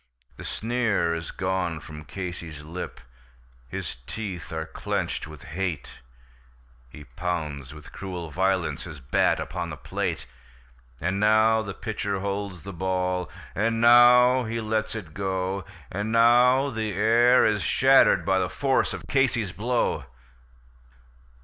The 0.35 0.43
sneer 0.43 1.13
is 1.13 1.29
gone 1.29 1.79
from 1.79 2.05
Casey's 2.05 2.63
lip, 2.63 2.99
his 3.67 3.97
teeth 4.07 4.51
are 4.51 4.65
clenched 4.65 5.27
with 5.27 5.43
hate; 5.43 5.99
He 6.89 7.03
pounds 7.03 7.71
with 7.75 7.91
cruel 7.93 8.31
violence 8.31 8.85
his 8.85 8.99
bat 8.99 9.39
upon 9.39 9.69
the 9.69 9.77
plate; 9.77 10.25
And 10.99 11.19
now 11.19 11.61
the 11.61 11.75
pitcher 11.75 12.19
holds 12.19 12.63
the 12.63 12.73
ball, 12.73 13.29
and 13.53 13.79
now 13.79 14.43
he 14.45 14.59
lets 14.59 14.95
it 14.95 15.13
go, 15.13 15.65
And 15.91 16.11
now 16.11 16.71
the 16.71 16.93
air 16.93 17.45
is 17.45 17.61
shattered 17.61 18.25
by 18.25 18.39
the 18.39 18.49
force 18.49 18.93
of 18.95 19.05
Casey's 19.07 19.51
blow. 19.51 20.05